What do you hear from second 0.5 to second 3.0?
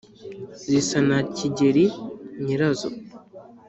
zisa na kigeli nyirazo;